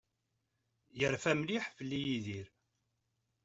[0.99, 2.47] Yerfa mliḥ fell-i Yidir.